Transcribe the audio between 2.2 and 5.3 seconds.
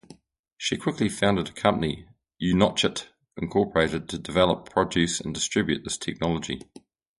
Unotchit Incorporated to develop, produce